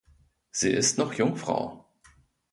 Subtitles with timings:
[0.49, 1.85] Sie ist noch Jungfrau.